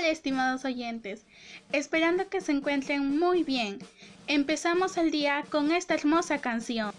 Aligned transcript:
Hola 0.00 0.08
estimados 0.08 0.64
oyentes, 0.64 1.26
esperando 1.72 2.30
que 2.30 2.40
se 2.40 2.52
encuentren 2.52 3.18
muy 3.18 3.44
bien. 3.44 3.78
Empezamos 4.28 4.96
el 4.96 5.10
día 5.10 5.44
con 5.50 5.72
esta 5.72 5.92
hermosa 5.92 6.40
canción. 6.40 6.94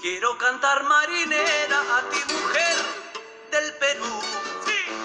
Quiero 0.00 0.38
cantar 0.38 0.84
marinera 0.84 1.80
a 1.96 2.10
ti 2.10 2.32
mujer 2.32 2.76
del 3.50 3.72
Perú, 3.80 4.20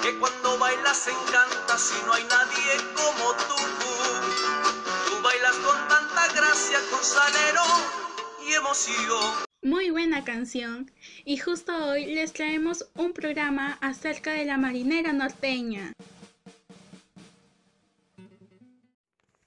que 0.03 0.15
cuando 0.19 0.59
bailas 0.59 1.07
encanta 1.07 1.77
si 1.79 1.95
no 2.05 2.13
hay 2.13 2.23
nadie 2.25 2.73
como 2.93 3.33
tú. 3.33 3.55
Tú 5.09 5.21
bailas 5.23 5.55
con 5.55 5.87
tanta 5.87 6.27
gracia, 6.33 6.77
con 6.91 7.03
salero 7.03 7.63
y 8.47 8.53
emoción. 8.53 9.46
Muy 9.67 9.89
buena 9.89 10.23
canción. 10.23 10.89
Y 11.25 11.35
justo 11.35 11.75
hoy 11.89 12.05
les 12.05 12.31
traemos 12.31 12.87
un 12.95 13.11
programa 13.11 13.77
acerca 13.81 14.31
de 14.31 14.45
la 14.45 14.57
marinera 14.57 15.11
norteña. 15.11 15.91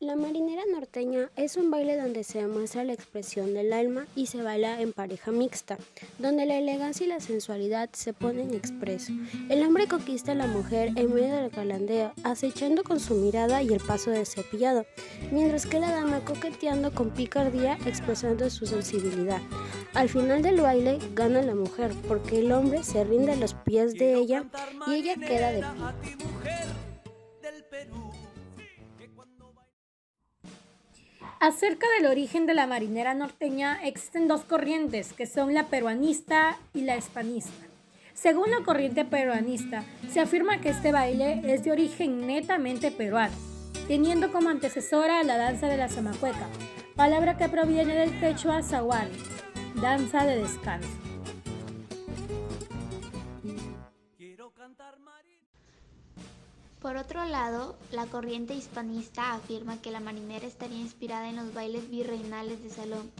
La 0.00 0.16
marinera 0.16 0.62
norteña 0.72 1.28
es 1.36 1.58
un 1.58 1.70
baile 1.70 1.98
donde 1.98 2.24
se 2.24 2.38
demuestra 2.38 2.84
la 2.84 2.94
expresión 2.94 3.52
del 3.52 3.70
alma 3.74 4.06
y 4.16 4.28
se 4.28 4.42
baila 4.42 4.80
en 4.80 4.94
pareja 4.94 5.30
mixta, 5.30 5.76
donde 6.18 6.46
la 6.46 6.56
elegancia 6.56 7.04
y 7.04 7.10
la 7.10 7.20
sensualidad 7.20 7.90
se 7.92 8.14
ponen 8.14 8.54
expreso. 8.54 9.12
El 9.50 9.62
hombre 9.62 9.88
conquista 9.88 10.32
a 10.32 10.36
la 10.36 10.46
mujer 10.46 10.92
en 10.96 11.14
medio 11.14 11.36
del 11.36 11.50
galandeo, 11.50 12.14
acechando 12.24 12.82
con 12.82 12.98
su 12.98 13.14
mirada 13.16 13.62
y 13.62 13.74
el 13.74 13.80
paso 13.80 14.10
de 14.10 14.24
cepillado, 14.24 14.86
mientras 15.30 15.66
que 15.66 15.78
la 15.78 15.90
dama 15.90 16.24
coqueteando 16.24 16.94
con 16.94 17.10
picardía 17.10 17.76
expresando 17.84 18.48
su 18.48 18.64
sensibilidad. 18.64 19.42
Al 19.92 20.08
final 20.08 20.40
del 20.40 20.62
baile 20.62 20.98
gana 21.14 21.42
la 21.42 21.54
mujer 21.54 21.92
porque 22.08 22.38
el 22.38 22.52
hombre 22.52 22.84
se 22.84 23.04
rinde 23.04 23.32
a 23.32 23.36
los 23.36 23.52
pies 23.52 23.92
de 23.92 24.14
ella 24.14 24.46
y 24.86 24.94
ella 24.94 25.16
queda 25.16 25.52
de 25.52 25.58
pie. 25.60 26.10
Acerca 31.40 31.86
del 31.96 32.04
origen 32.04 32.44
de 32.44 32.52
la 32.52 32.66
marinera 32.66 33.14
norteña 33.14 33.80
existen 33.82 34.28
dos 34.28 34.42
corrientes, 34.42 35.14
que 35.14 35.24
son 35.24 35.54
la 35.54 35.68
peruanista 35.68 36.58
y 36.74 36.82
la 36.82 36.98
hispanista. 36.98 37.64
Según 38.12 38.50
la 38.50 38.62
corriente 38.62 39.06
peruanista, 39.06 39.82
se 40.12 40.20
afirma 40.20 40.60
que 40.60 40.68
este 40.68 40.92
baile 40.92 41.40
es 41.46 41.64
de 41.64 41.72
origen 41.72 42.26
netamente 42.26 42.90
peruano, 42.90 43.34
teniendo 43.88 44.30
como 44.30 44.50
antecesora 44.50 45.22
la 45.22 45.38
danza 45.38 45.66
de 45.68 45.78
la 45.78 45.88
zamacueca, 45.88 46.46
palabra 46.94 47.38
que 47.38 47.48
proviene 47.48 47.94
del 47.94 48.20
quechua 48.20 48.62
zahuari, 48.62 49.16
danza 49.80 50.26
de 50.26 50.42
descanso. 50.42 51.09
Por 56.80 56.96
otro 56.96 57.26
lado, 57.26 57.76
la 57.92 58.06
corriente 58.06 58.54
hispanista 58.54 59.34
afirma 59.34 59.76
que 59.82 59.90
la 59.90 60.00
marinera 60.00 60.46
estaría 60.46 60.80
inspirada 60.80 61.28
en 61.28 61.36
los 61.36 61.52
bailes 61.52 61.90
virreinales 61.90 62.62
de 62.62 62.70
salón, 62.70 63.10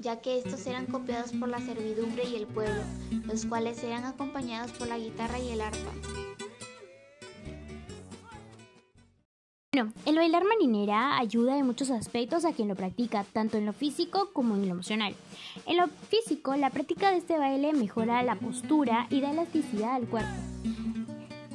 ya 0.00 0.20
que 0.20 0.38
estos 0.38 0.66
eran 0.66 0.86
copiados 0.86 1.30
por 1.30 1.48
la 1.48 1.60
servidumbre 1.60 2.24
y 2.24 2.34
el 2.34 2.48
pueblo, 2.48 2.82
los 3.24 3.46
cuales 3.46 3.82
eran 3.84 4.04
acompañados 4.04 4.72
por 4.72 4.88
la 4.88 4.98
guitarra 4.98 5.38
y 5.38 5.50
el 5.50 5.60
arpa. 5.60 5.92
Bueno, 9.72 9.92
el 10.04 10.16
bailar 10.16 10.42
marinera 10.44 11.18
ayuda 11.18 11.56
en 11.56 11.66
muchos 11.66 11.90
aspectos 11.90 12.44
a 12.44 12.54
quien 12.54 12.66
lo 12.66 12.74
practica, 12.74 13.22
tanto 13.22 13.56
en 13.56 13.66
lo 13.66 13.72
físico 13.72 14.30
como 14.32 14.56
en 14.56 14.66
lo 14.66 14.72
emocional. 14.72 15.14
En 15.66 15.76
lo 15.76 15.86
físico, 16.08 16.56
la 16.56 16.70
práctica 16.70 17.12
de 17.12 17.18
este 17.18 17.38
baile 17.38 17.72
mejora 17.72 18.22
la 18.24 18.34
postura 18.34 19.06
y 19.10 19.20
da 19.20 19.30
elasticidad 19.30 19.94
al 19.94 20.08
cuerpo. 20.08 20.34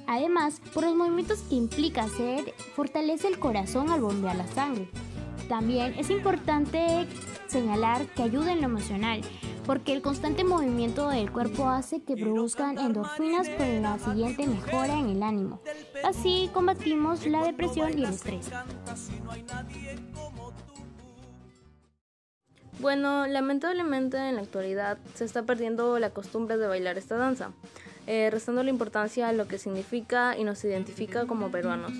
Además, 0.07 0.61
por 0.73 0.83
los 0.83 0.95
movimientos 0.95 1.39
que 1.49 1.55
implica 1.55 2.03
hacer, 2.03 2.53
fortalece 2.75 3.27
el 3.27 3.39
corazón 3.39 3.89
al 3.89 4.01
bombear 4.01 4.35
la 4.35 4.47
sangre. 4.47 4.89
También 5.47 5.93
es 5.97 6.09
importante 6.09 7.07
señalar 7.47 8.05
que 8.07 8.23
ayuda 8.23 8.53
en 8.53 8.61
lo 8.61 8.67
emocional, 8.67 9.21
porque 9.65 9.93
el 9.93 10.01
constante 10.01 10.43
movimiento 10.43 11.09
del 11.09 11.31
cuerpo 11.31 11.67
hace 11.67 12.01
que 12.01 12.15
produzcan 12.15 12.77
endorfinas 12.77 13.49
con 13.49 13.81
la 13.81 13.99
siguiente 13.99 14.47
mejora 14.47 14.97
en 14.97 15.09
el 15.09 15.23
ánimo. 15.23 15.61
Así 16.03 16.49
combatimos 16.53 17.25
la 17.27 17.43
depresión 17.43 17.97
y 17.97 18.03
el 18.03 18.09
estrés. 18.09 18.49
Bueno, 22.79 23.27
lamentablemente 23.27 24.17
en 24.17 24.35
la 24.35 24.41
actualidad 24.41 24.97
se 25.13 25.25
está 25.25 25.43
perdiendo 25.43 25.99
la 25.99 26.09
costumbre 26.09 26.57
de 26.57 26.67
bailar 26.67 26.97
esta 26.97 27.15
danza, 27.15 27.51
eh, 28.07 28.29
restando 28.31 28.63
la 28.63 28.69
importancia 28.69 29.27
a 29.27 29.33
lo 29.33 29.47
que 29.47 29.57
significa 29.57 30.37
y 30.37 30.43
nos 30.43 30.63
identifica 30.63 31.25
como 31.25 31.51
peruanos. 31.51 31.93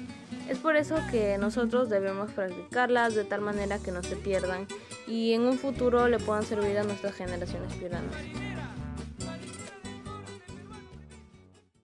Es 0.50 0.58
por 0.58 0.76
eso 0.76 0.96
que 1.12 1.38
nosotros 1.38 1.90
debemos 1.90 2.32
practicarlas 2.32 3.16
de 3.16 3.24
tal 3.24 3.42
manera 3.42 3.80
que 3.80 3.92
no 3.92 4.04
se 4.04 4.16
pierdan 4.16 4.68
y 5.08 5.34
en 5.34 5.42
un 5.42 5.58
futuro 5.58 6.08
le 6.08 6.20
puedan 6.20 6.44
servir 6.44 6.78
a 6.78 6.84
nuestras 6.84 7.16
generaciones 7.16 7.74
peruanas. 7.76 8.16